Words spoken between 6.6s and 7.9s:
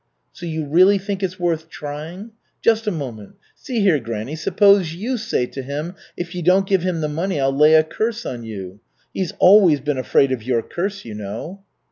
give him the money I'll lay a